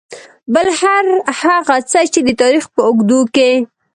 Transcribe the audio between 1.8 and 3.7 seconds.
څه چې د تاريخ په اوږدو کې.